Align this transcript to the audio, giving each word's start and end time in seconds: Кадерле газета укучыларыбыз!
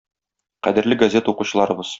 Кадерле 0.67 0.99
газета 1.05 1.35
укучыларыбыз! 1.37 1.89